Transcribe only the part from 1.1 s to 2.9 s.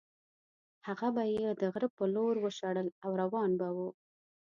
به یې د غره په لور وشړل